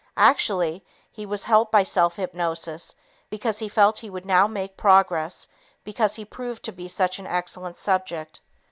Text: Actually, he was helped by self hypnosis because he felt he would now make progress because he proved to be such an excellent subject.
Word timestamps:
Actually, 0.17 0.83
he 1.11 1.27
was 1.27 1.43
helped 1.43 1.71
by 1.71 1.83
self 1.83 2.15
hypnosis 2.15 2.95
because 3.29 3.59
he 3.59 3.69
felt 3.69 3.99
he 3.99 4.09
would 4.09 4.25
now 4.25 4.47
make 4.47 4.75
progress 4.75 5.47
because 5.83 6.15
he 6.15 6.25
proved 6.25 6.63
to 6.63 6.71
be 6.71 6.87
such 6.87 7.19
an 7.19 7.27
excellent 7.27 7.77
subject. 7.77 8.41